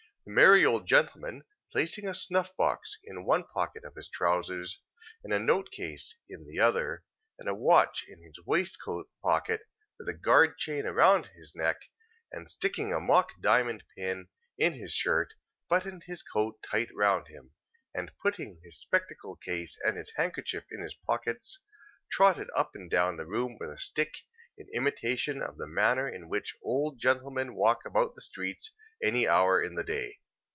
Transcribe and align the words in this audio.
The 0.23 0.35
merry 0.35 0.63
old 0.63 0.85
gentleman, 0.85 1.45
placing 1.71 2.07
a 2.07 2.13
snuff 2.13 2.55
box 2.55 2.95
in 3.03 3.25
one 3.25 3.43
pocket 3.43 3.83
of 3.83 3.95
his 3.95 4.07
trousers, 4.07 4.79
a 5.23 5.39
note 5.39 5.71
case 5.71 6.19
in 6.29 6.45
the 6.45 6.59
other, 6.59 7.03
and 7.39 7.49
a 7.49 7.55
watch 7.55 8.05
in 8.07 8.21
his 8.21 8.39
waistcoat 8.45 9.09
pocket, 9.23 9.61
with 9.97 10.07
a 10.07 10.13
guard 10.13 10.59
chain 10.59 10.85
round 10.85 11.25
his 11.35 11.55
neck, 11.55 11.77
and 12.31 12.51
sticking 12.51 12.93
a 12.93 12.99
mock 12.99 13.29
diamond 13.41 13.83
pin 13.97 14.27
in 14.59 14.73
his 14.73 14.93
shirt: 14.93 15.33
buttoned 15.67 16.03
his 16.03 16.21
coat 16.21 16.61
tight 16.63 16.89
round 16.93 17.27
him, 17.27 17.53
and 17.91 18.11
putting 18.21 18.61
his 18.63 18.79
spectacle 18.79 19.35
case 19.35 19.75
and 19.83 19.97
handkerchief 20.17 20.65
in 20.69 20.81
his 20.83 20.93
pockets, 21.07 21.63
trotted 22.11 22.47
up 22.55 22.75
and 22.75 22.91
down 22.91 23.17
the 23.17 23.25
room 23.25 23.57
with 23.59 23.71
a 23.71 23.79
stick, 23.79 24.17
in 24.55 24.67
imitation 24.75 25.41
of 25.41 25.57
the 25.57 25.65
manner 25.67 26.07
in 26.07 26.29
which 26.29 26.55
old 26.61 26.99
gentlemen 26.99 27.55
walk 27.55 27.79
about 27.85 28.13
the 28.13 28.21
streets 28.21 28.75
any 29.03 29.27
hour 29.27 29.63
in 29.63 29.73
the 29.73 29.83
day. 29.85 30.15